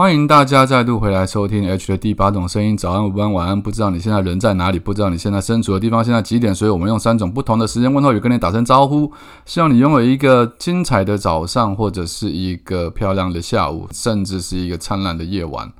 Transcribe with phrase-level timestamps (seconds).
[0.00, 2.74] 欢迎大家再度回来收听 H 的第八种声音。
[2.74, 9.12] 早安、午安、晚安，不知道你现在人在哪里，不知道你现在身处的地方现在几点，所以我们用三种不同的时间问候语跟你打声招呼。
[9.44, 15.70] 希望你拥有一个精彩的早上，或者是一个漂亮的下午，甚至是一个灿烂的夜晚。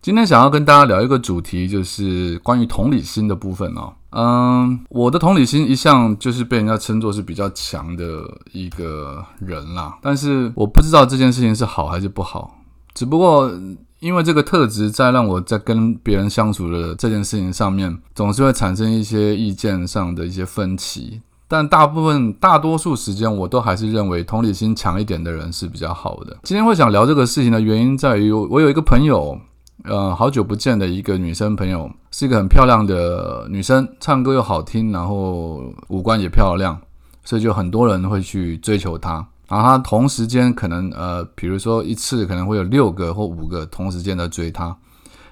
[0.00, 3.92] 今天想要跟大家聊一个主题，就是关于同理心的部分哦。
[4.12, 8.04] 嗯，我的同理心一向就是被人家称作是比较强的
[8.52, 12.56] 一个人啦，但是我不知道这件事情是好还是不好。
[12.94, 13.50] 只不过
[13.98, 21.20] 因为这个特质，在让我在跟别人相处的这件事情上面，总是会产生一些意见上的一些分歧。
[21.48, 26.36] 但大部分、大多数时间，我都还是认为同理心强一点的人是比较好的。
[26.42, 29.38] 今天会想聊这个事情的原因，在于我有一个朋友，
[29.84, 36.78] 呃，好久不见的一个女生朋友，是一个很漂亮的女生，唱歌又好听，然后五官也漂亮，
[37.24, 39.24] 所以就很多人会去追求她。
[39.48, 44.76] 然后他同时间可能呃，比如说一次可能会有六个或五个同时间的追他。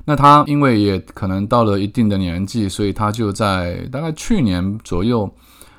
[0.04, 5.32] 那他因为也可能到了一定的年纪，所以他就在大概去年左右，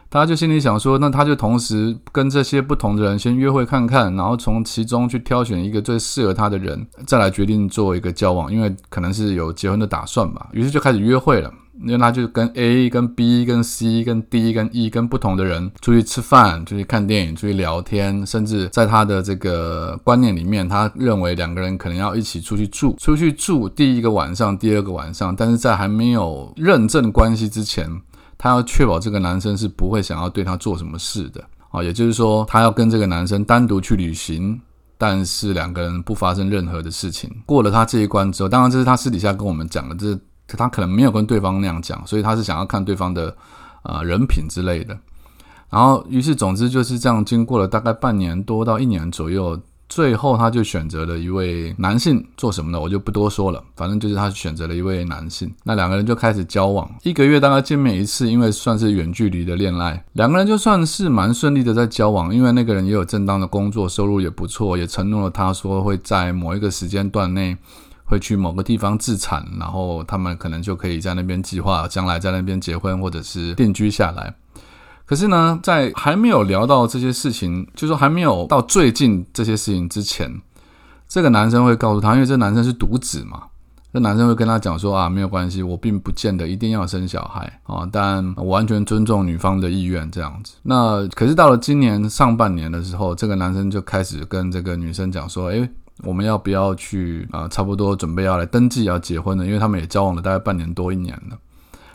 [0.09, 10.47] 他就心里想说，那他就同时跟这些不同的人先约会看看，然后从其中去挑选一个最适合他的人，再来决定做一个交往，因为可能是有结婚的打算吧。
[10.53, 11.51] 于是就开始约会了。
[11.83, 22.95] 因为他就跟 A、跟 B、跟 C、跟 D、跟 E、跟不同的人出去吃饭、出去看电影、出去聊天，甚至在他的这个观念里面，他认为两个人可能要一起出去住。
[22.97, 27.89] 出去住第一个晚上、第二个晚上，但是在还没有认证关系之前，
[28.37, 31.83] 他要确保这个男生是不会想要对他做什么事的啊。
[31.83, 34.59] 也就是说，他要跟这个男生单独去旅行，
[34.97, 37.29] 但是两个人不发生任何的事情。
[37.45, 40.17] 过了他这一关之后，当然这是他私底下跟我们讲的，这。
[40.57, 43.35] 他可能没有跟对方那样讲，所以他是想要看对方的
[43.83, 44.97] 呃人品之类的。
[45.69, 49.59] 然后，于是总之就是这样，经过了大概半年多到一年左右，
[49.89, 52.79] 最后他就选择了一位男性做什么呢？
[52.79, 55.51] 我就不多说了，反正就是他选择了一位男性。
[55.63, 60.05] 那两个人就开始交往，一个月大概见面一次，因为算是远距离的恋爱。
[60.13, 67.57] 两个人就算是蛮顺利的在交往，因为那个人也有正当的工作，收入也不错，也承诺了他说会在某一个时间段内。
[68.05, 74.33] 会去某个地方自产，然后他们可能就可以在那边计划将来在那边结婚或者是定居下来。
[75.05, 80.41] 可是呢，在还没有聊到这些事情，就说还没有到最近这些事情之前，
[81.07, 83.43] 这个男生会告诉他，因为这男生是独子嘛，
[83.93, 90.55] 那男生会跟他讲说啊，没有关系，我并不见得一定要生小孩啊，但我完全尊重女方的意愿这样子。
[90.63, 95.69] 那可是到了今年上半年的时候，这个男生就开始跟这个女生讲说，诶。
[96.03, 97.47] 我们要不要去啊？
[97.49, 101.37] 差不多准备要来登记要结婚了，因为他们也交往了大概半年多一年了。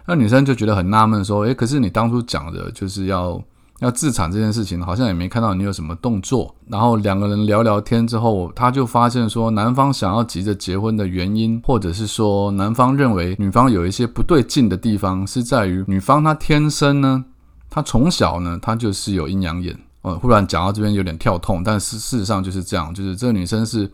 [0.06, 3.42] 那女生就觉得很纳闷，说：“诶，可是你当初讲的就是要
[3.80, 17.24] 要自产这件事情，好像也没看到你有什么动作。”然后两个人聊聊天之后，他就发现说，男方想要急着结婚的原因，或者是说男方认为女方有一些不对劲的地方，是在于女方她天生呢，
[17.70, 19.76] 她从小呢，她就是有阴阳眼。
[20.02, 23.90] 哦，忽然讲到这边有点跳痛，但是事实上就是这样，就是这个女生是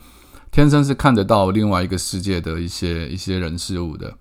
[0.51, 4.13] 天生是看得到另外一个世界的一些一些人事物的，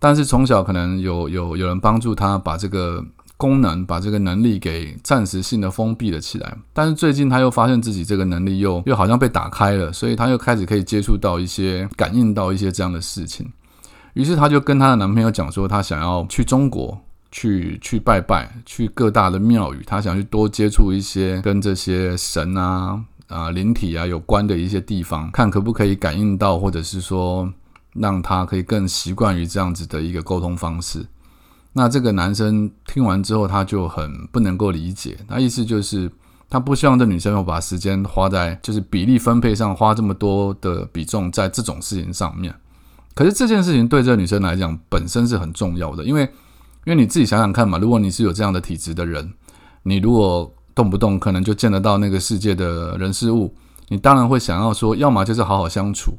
[0.00, 3.02] 但是从小可能有有有人帮助她把这个
[3.44, 13.46] 功能、把这个能力给暂时性的封闭了起来，但是最近她又发现自己这个能力又又好像被打开了，所以她又开始可以接触到一些、感应到一些这样的事情，
[14.14, 16.98] 于是她就跟她的男朋友讲说，她想要去中国。
[17.36, 27.52] 去去拜拜，去各大的庙宇，他想去多接触一些跟这些神啊啊灵体啊有关的一些地方，看可不可以感应到，或者是说
[27.94, 31.04] 让他可以更习惯于这样子的一个沟通方式。
[31.74, 36.10] 那这个男生听完之后，他就很不能够理解，那意思就是
[36.48, 42.54] 他不希望这女生要把时间花在就是比例分配上，花这么多的比重在这种事情上面。
[43.14, 46.26] 可是这件事情对这个女生来讲本身是很重要的，因为。
[46.86, 49.32] 因为你自己想想看嘛，如果你是有这样的体质的人，
[49.84, 53.54] 你如果动不动可能就见得到那个世界的人事物，
[53.88, 56.12] 你当然会想要说，要么就是好好相处，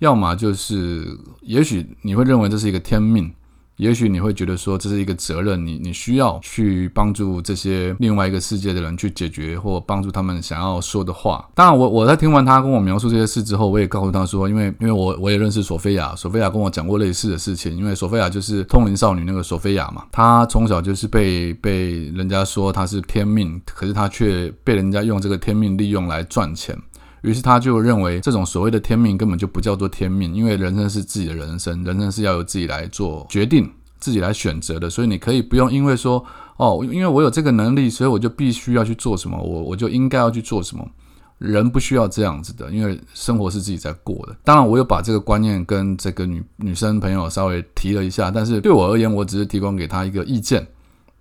[0.00, 3.32] 要么就是也许你会认为这是一个天命，
[3.80, 11.48] 也许你会觉得说这是一个责任，你你需要去帮助这些另外一个世界的人去解决或帮助他们想要说的话。
[11.54, 17.74] 当然，我我在听完他跟我描述这些事之后，我也告诉他说，因为因为我我也认识索菲亚，索菲亚跟我讲过类似的事情。
[17.74, 26.76] 因为索菲亚就是通灵少女那个索菲亚嘛，她从小就是被被人家说她是天命，可是她却被人家用这个天命利用来赚钱。
[27.22, 34.88] 于是他就认为这种所谓的天命根本就不叫做天命，因为人生是自己的人生，人生是要由自己来做决定、自己来选择的。
[34.88, 36.24] 所以你可以不用因为说
[36.56, 40.86] 哦，因为我有这个能力，所以我就必须要去做什么，我我就应该要去做什么。
[41.38, 44.36] 人不需要这样子的，因为生活是自己在过的。
[44.44, 50.66] 当然，我有把这个观念跟这个女女生朋友稍微提了一下，但是对我而言，我只是提供给她一个意见，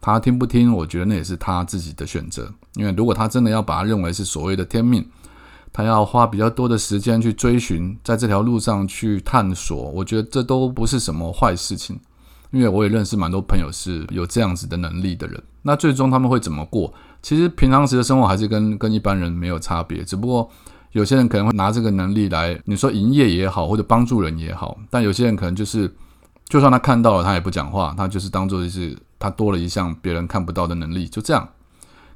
[0.02, 2.52] 她听不听，我觉得那也是她自己的选择。
[2.76, 5.02] 因为如果她真的要把它认为是所谓的天命，
[5.72, 12.00] 他要花比较多的时间去追寻，在这条路上去探索，我觉得这都不是什么坏事情，
[12.52, 15.42] 因为我也认识蛮多朋友是有这样子的能力的人。
[15.62, 16.94] 那最终他们会怎么过？
[17.22, 20.50] 其实平常时的生活还是跟跟一般人没有差别，只不过
[20.94, 25.94] 有些人可能会拿这个能力来，你说营业也好，或者帮助人也好，但有些人可能就是，
[26.48, 31.48] 就算他看到了，他也不讲话，他就是当做是他多了一项别人看不到的能力，就这样。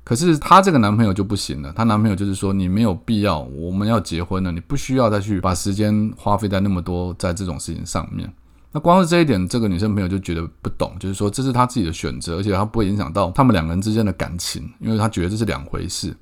[0.03, 8.31] 可是她这个男朋友就不行了，她男朋友就是说你没有必要，我们要结婚了，你不需要再去把时间花费在那么多在这种事情上面。
[8.71, 16.15] 那光是这一点，这个女生朋友就觉得不懂，就是说这是她自己的选择，而且她不会影响到他们两个人之间的感情，因为她觉得这是两回事。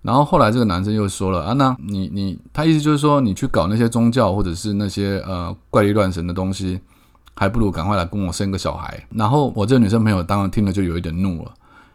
[0.00, 6.80] 然后后来这个男生又说了啊，那你你他意思就是说你去搞那些宗教或者是那些呃怪力乱神的东西，
[7.34, 9.06] 还不如赶快来跟我生个小孩。
[9.10, 11.52] 然后我这个女生朋友当然听了就有一点怒了。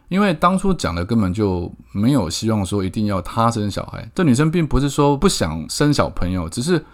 [0.08, 6.84] 因为当初讲的根本就没有希望说一定要她生小孩，这女生并不是说不想生小朋友，只是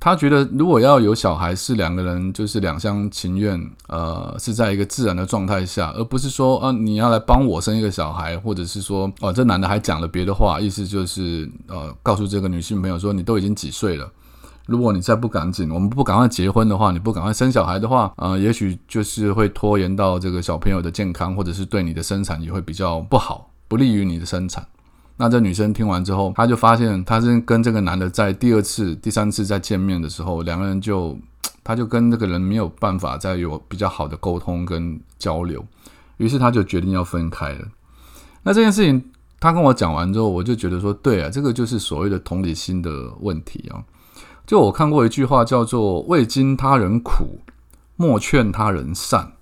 [0.00, 14.10] 她觉得如果要有小孩是两个人就是两厢情愿，呃，是在一个自然的状态下，而不是说啊你要来帮我生一个小孩，或者是说哦这男的还讲了别的话，意思就是呃告诉这个女性朋友说你都已经几岁了。
[14.66, 24.66] 如果你再不赶紧，我们不赶快结婚的话，你不赶快生小孩的话，呃，也许就是会拖延到这个小朋友的健康，或者是对你的生产也会比较不好，不利于你的生产。
[25.16, 31.16] 那这女生听完之后，她就发现，她是跟这个男的在第二次、第三次再见面的时候，两个人就，
[31.62, 35.64] 她就跟这个人没有办法再有比较好的沟通跟交流，
[36.16, 37.68] 于是她就决定要分开了。
[38.42, 39.04] 那这件事情，
[39.38, 42.90] 她跟我讲完之后，我就觉得说，对啊，这个就是所谓的同理心的
[43.20, 43.84] 问题啊。
[44.46, 47.40] 就我看过一句话，叫做“未经他人苦，
[47.96, 49.32] 莫劝他人善。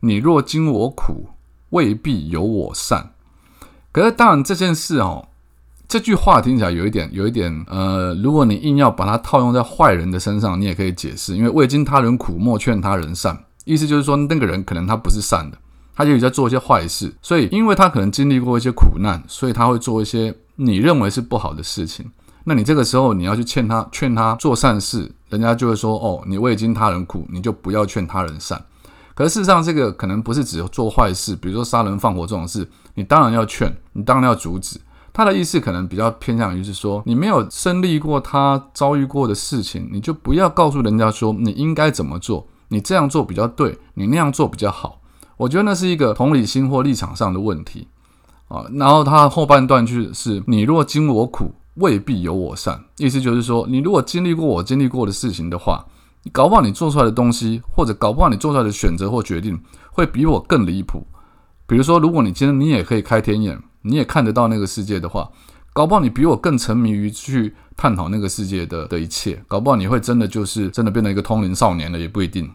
[0.00, 1.28] 你若经我苦，
[1.70, 3.12] 未必有我善。”
[3.92, 5.28] 可是，当然这件事哦，
[5.86, 15.58] 这句话听起来有一点，有一点呃，如果你硬要把它套用在坏人的身上，你也可以解释，因为“未经他人苦，莫劝他人善”，意思就是说，那个人可能他不是善的，
[15.94, 22.10] 他就在做一些坏事，所以因为他可能经历过一些苦难，所以他会做一些你认为是不好的事情。
[22.44, 28.62] 那你这个时候你要去劝他，劝他做善事，人家就会说：“哦，你未经他人苦，你就不要劝他人善。”
[29.14, 34.80] 可是事实上，这个可能不是只做坏事，比如说杀人放火这种事，你当然要劝，你当然要阻止。
[35.12, 45.00] 他的意思可能比较偏向于是说，你没有经历过他遭遇过的事情，你就不要告诉人家说你应该怎么做，你这样做比较对，你那样做比较好。
[45.36, 47.88] 我觉得那是一个同理心或立场上的问题
[48.48, 48.64] 啊。
[48.72, 55.86] 然后他后半段就是：“你若经我苦。”未必有我善，意思就是说，你如果经历过我经历过的事情的话，
[56.22, 59.58] 你搞不好你做出来的东西，或者搞不好你做出来的选择或决定，
[59.90, 61.06] 会比我更离谱。
[61.66, 65.30] 比如说，如果你今天你也可以开天眼，你也看得到那个世界的话，
[65.72, 72.50] 搞不好你比我更沉迷于去探讨那个世界的的一切，搞不好你会真的就是真的变成一个通灵少年了，也不一定。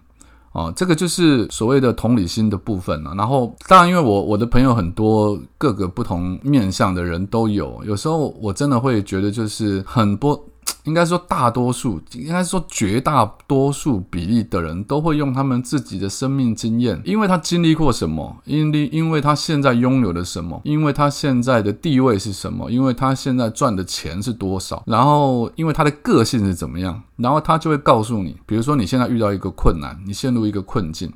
[0.56, 3.14] 哦，这个就是所谓的同理心的部分了。
[3.14, 7.84] 然后，当然，因为我我的朋友很多，各个不同面向的人都有。
[7.84, 10.42] 有时候我真的会觉得，就是很多。
[10.84, 31.12] 应该说，大多数，应该说绝大多数比例的人都会用他们自己的生命经验，因为他经历过什么，因为因为他现在拥有了什么，因为他现在的地位是什么，因为他现在赚的钱是多少，然后因为他的个性是怎么样，然后他就会告诉你，比如说你现在遇到一个困难，你陷入一个困境，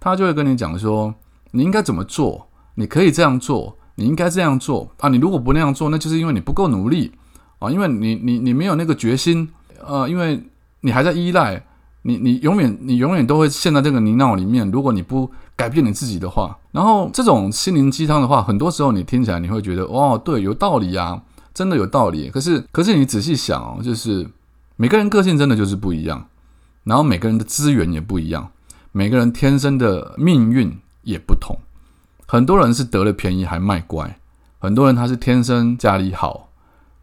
[0.00, 1.14] 他就会跟你讲说，
[1.52, 7.12] 你应该怎么做，你可以这样做，你应该这样做啊，你如果不那样做，那就是因为你不够努力。
[7.62, 9.48] 啊，因为你你你没有那个决心，
[9.86, 10.42] 呃，因为
[10.80, 11.64] 你还在依赖，
[12.02, 14.68] 你你永远你永远都会陷在这个泥淖里面。
[14.70, 21.22] 如果你不改变你自己的话，然后这种心灵鸡汤的话，很多时候你听起来你会觉得，哦，对，有道理啊，
[21.54, 22.28] 真的有道理。
[22.30, 24.28] 可是可是你仔细想哦，就是
[24.76, 26.26] 每个人个性真的就是不一样，
[26.82, 28.50] 然后每个人的资源也不一样，
[28.90, 31.56] 每个人天生的命运也不同。
[32.26, 34.18] 很多人是得了便宜还卖乖，
[34.58, 36.48] 很多人他是天生家里好，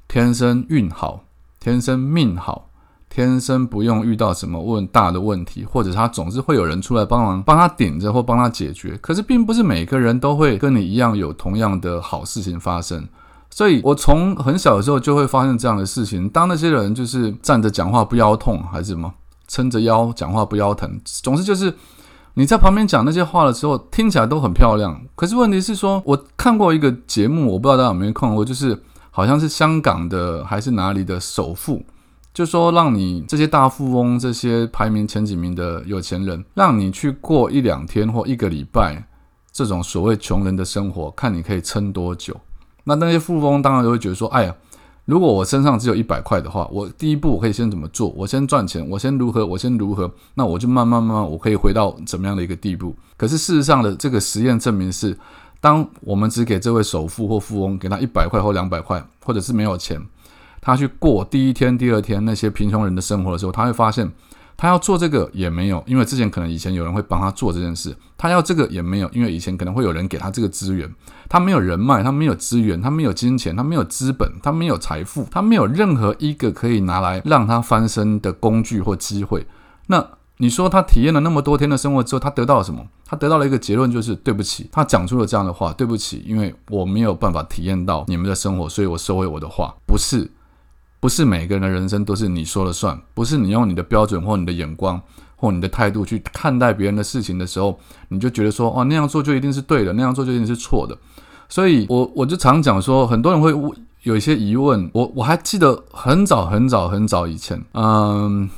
[0.09, 1.23] 天生运好，
[1.59, 2.65] 天生命好。
[3.09, 8.97] 天生不用遇到什么问大的问题，或者他总是会有人出来帮忙，帮他顶着或帮他解决。
[9.01, 13.07] 可是并不是每个人都会跟你一样有同样的好事情发生。
[13.51, 19.13] 所以我从很小的时候就会发现这样的事情：当那些人就是站着讲话不腰痛，还是什么
[19.47, 21.71] 撑着腰讲话不腰疼，总之就是
[22.33, 24.99] 你在旁边讲那些话的时候，听起来都很漂亮。
[25.15, 28.79] 可是问题是说，我看过一个节目，我不知道大家有没有看过，就是
[29.11, 31.83] 好像是香港的还是哪里的首富。
[32.31, 39.03] 就说让你这些大富翁、这些排名前几名的有钱人，让你去过一两天或一个礼拜
[39.51, 42.39] 这种所谓穷人的生活，看你可以撑多久。
[42.85, 44.55] 那那些富翁当然就会觉得说：“哎呀，
[45.05, 48.09] 如果我身上只有一百块的话，我第一步我可以先怎么做？
[48.09, 49.45] 我先赚钱，我先如何？
[49.45, 50.09] 我先如何？
[50.35, 52.95] 那我就慢慢慢慢，我可以回到怎么样的一个地步？
[53.17, 55.17] 可是事实上的这个实验证明是，
[55.61, 60.01] 当我们只给这位首富或富翁给他一百块或两百块，或者是没有钱。
[60.61, 64.11] 他去过第一天、第二天那些贫穷人的生活的时候，他会发现，
[64.57, 70.93] 他要做这个也没有，因为之前可能以前有人会帮他做这件事；他要这个也没有，因为以前可能会有人给他这个资源。
[71.29, 79.45] 他没有人脉，他没有资源，他没有金钱，他没有资本，他没有财富，他没有任何一个可以拿来让他翻身的工具或机会。
[79.87, 80.05] 那
[80.41, 82.81] 你说他体验了那么多天的生活之后，他得到了什么？
[83.05, 90.31] 他得到了一个结论，就是对不起，他讲出了这样的话，对不起，因为我没有办法体验到你们的生活，所以我收回我的话，不是。
[91.01, 95.01] 不是每个人的人生都是你说了算，不是你用你的标准或你的眼光
[95.37, 97.79] 或你的态度去看待别人的事情的时候，
[98.09, 100.97] 你就觉得说哦那样做就一定是对的，那样做就一定是错的。
[101.47, 103.53] 所以，我我就常讲说，很多人会
[104.03, 104.89] 有一些疑问。
[104.93, 108.49] 我我还记得很早很早很早以前，嗯，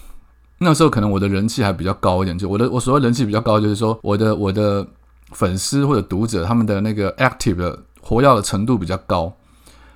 [0.64, 4.86] 那时候可能我的人气还比较高一点，就我的我所谓人气比较高，就是说我的我的
[5.32, 9.34] 粉丝或者读者他们的那个 active 的活跃的程度比较高，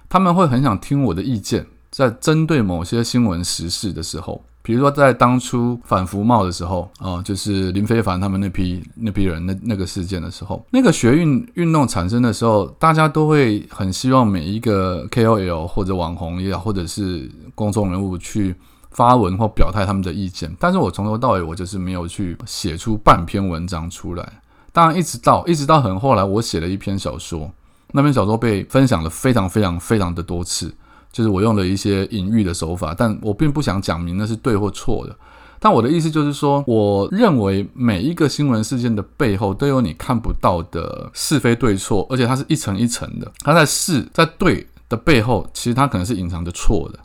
[0.09, 1.65] 他们会很想听我的意见。
[1.91, 18.53] 在针对某些新闻时事的时候，比如说在当初反服贸的时候，啊，就是林非凡他们那批那批人那那个事件的时候，那个学运运动产生的时候，大家都会很希望每一个 KOL 或者网红也好，或者是公众人物去
[18.95, 20.51] 发文或表态他们的意见。
[20.59, 24.41] 但是我从头到尾我就是没有去写出半篇文章出来。
[24.71, 27.51] 当然，一直到一直到很后来，我写了一篇小说，
[27.91, 30.73] 那篇小说被分享了非常非常非常的多次。
[31.11, 35.15] 就是我用了一些隐喻的手法，但我并不想讲明那是对或错的。
[35.61, 43.31] 但我的意思就是说，我认为每一个新闻事件的背后都有你看不到的是非对错，而且它是一层一层的。
[43.39, 46.99] 它在是，在对的背后，其实它可能是隐藏着错的；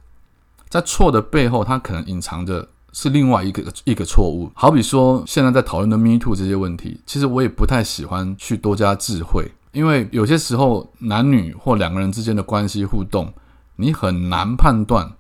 [0.70, 4.50] 在错的背后，它可能隐藏着是另外一个一个错误。
[4.54, 13.30] 好比说，现在在讨论的 Me Too 这些问题，其实我也不太喜欢去多加智慧，因为有些时候男女或两个人之间的关系互动。
[13.76, 15.10] 你很难判断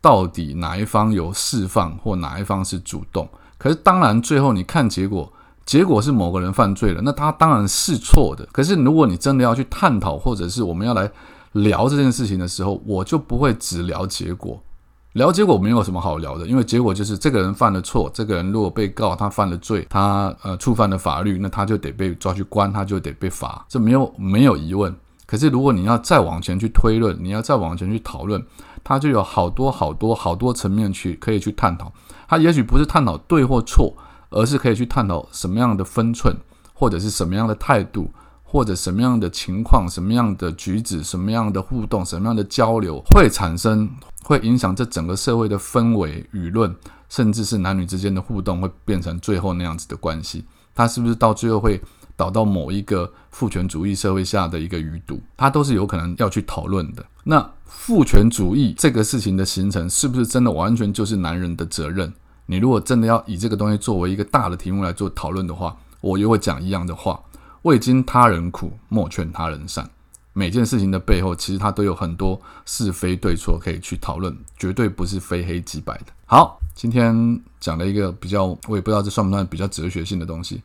[0.00, 3.28] 到底哪一方有释放或哪一方是主动。
[3.56, 5.32] 可是当然，最后你看结果，
[5.64, 8.44] 结果是某个人犯罪了，那他当然是错的。
[8.50, 11.08] 可是如果你真的要去探讨，或者是我们要来
[11.52, 14.62] 聊这件事情的时候，我就不会只聊结果。
[15.14, 24.94] 聊结果没有什么好聊的，因为结果就是这个人犯了错，这个人如果被告他犯了罪，他呃触犯了法律，那他就得被抓去关，他就得被罚，这没有没有疑问。
[25.26, 28.42] 可是，如果你要再往前去推论，你要再往前去讨论，
[28.82, 31.92] 它就有好多好多好多层面去可以去探讨。
[32.26, 33.94] 它也许不是探讨对或错，
[34.30, 36.34] 而是可以去探讨什么样的分寸，
[36.72, 38.10] 或者是什么样的态度，
[38.50, 43.86] 或者什么样的情况、什么样的举止、什么样的互动、什么样的交流，会产生
[44.24, 46.74] 会影响这整个社会的氛围、舆论，
[47.10, 50.46] 甚至是男女之间的互动，会变成最后那样子的关系。
[50.74, 51.78] 它是不是到最后会？
[52.16, 57.04] 导到某一个父权主义社会下的一个余毒，它都是有可能要去讨论的。
[57.22, 62.12] 那父权主义这个事情的形成，是不是真的完全就是男人的责任？
[62.46, 67.20] 你如果真的要以这个东西作为一个大的题目来做讨论的话，我又会讲一样的话：
[67.62, 69.88] 未经他人苦，莫劝他人善。
[70.32, 76.06] 每件事情的背后，其实它都有很多是非对错可以去讨论，绝对不是非黑即白的。
[76.26, 80.62] 好，今天讲了一个比较，我也不知道这算不算比较哲学性的东西。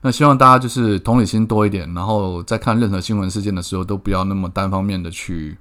[0.00, 5.56] 那希望大家就是同理心多一点，然后在看任何新闻事件的时候，都不要那么单方面的去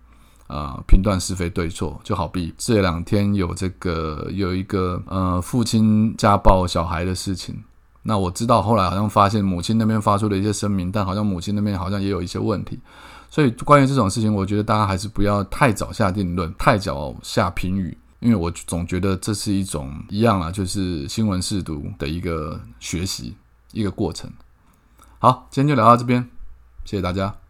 [0.48, 2.02] 啊评断是非对错。
[2.04, 7.64] 就好比这两天有这个有一个呃父亲家暴小孩的事情，
[8.04, 12.80] 那我知道后来好像发现母亲那边发出了一些声明，但好像母亲那边好像也有一些问题。
[13.30, 23.36] 所以关于这种事情，我觉得大家还是不要太早下定论，太早下评语，因为我总觉得这是一种一样啊，就是新闻试读的一个学习。
[23.74, 24.30] 一个过程。
[25.18, 26.30] 好，今天就聊到这边，
[26.84, 27.41] 谢谢大家。